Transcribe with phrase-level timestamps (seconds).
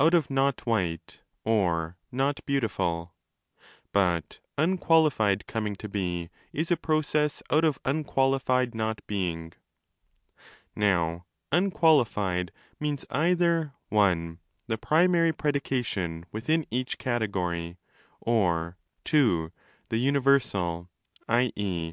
[0.00, 3.14] out of not white or not beautiful);
[3.92, 9.52] but wnxqualified coming to be is a process out of wuqualified not being.
[10.74, 14.36] Now' unqualified' means either (i)
[14.66, 17.76] the primary predica tion within each Category,
[18.20, 18.76] or
[19.14, 19.50] (ii)
[19.88, 20.90] the universal,
[21.28, 21.88] i.e.